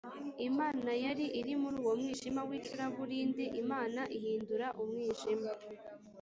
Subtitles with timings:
[0.47, 5.51] imana yari iri muri uwo mwijima w’icuraburindi imana ihindura umwijima